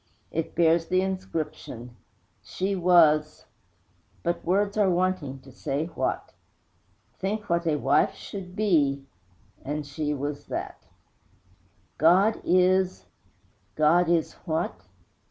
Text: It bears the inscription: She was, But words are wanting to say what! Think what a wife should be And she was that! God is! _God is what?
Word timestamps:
It 0.31 0.55
bears 0.55 0.87
the 0.87 1.01
inscription: 1.03 1.95
She 2.41 2.75
was, 2.75 3.45
But 4.23 4.43
words 4.43 4.75
are 4.75 4.89
wanting 4.89 5.41
to 5.41 5.51
say 5.51 5.85
what! 5.93 6.33
Think 7.19 7.51
what 7.51 7.67
a 7.67 7.75
wife 7.75 8.15
should 8.15 8.55
be 8.55 9.05
And 9.63 9.85
she 9.85 10.15
was 10.15 10.47
that! 10.47 10.87
God 11.99 12.41
is! 12.43 13.05
_God 13.77 14.09
is 14.09 14.33
what? 14.47 14.73